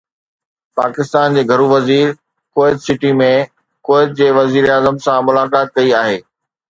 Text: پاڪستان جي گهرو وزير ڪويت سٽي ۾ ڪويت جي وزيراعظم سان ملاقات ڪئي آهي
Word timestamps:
پاڪستان 0.79 1.35
جي 1.39 1.43
گهرو 1.51 1.67
وزير 1.73 2.07
ڪويت 2.55 2.77
سٽي 2.85 3.11
۾ 3.21 3.29
ڪويت 3.91 4.09
جي 4.21 4.27
وزيراعظم 4.39 4.95
سان 5.05 5.19
ملاقات 5.29 5.67
ڪئي 5.77 5.89
آهي 6.01 6.17